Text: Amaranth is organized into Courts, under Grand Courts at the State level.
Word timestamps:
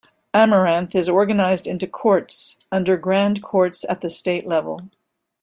Amaranth 0.33 0.95
is 0.95 1.07
organized 1.07 1.67
into 1.67 1.85
Courts, 1.85 2.55
under 2.71 2.97
Grand 2.97 3.43
Courts 3.43 3.85
at 3.87 4.01
the 4.01 4.09
State 4.09 4.47
level. 4.47 4.89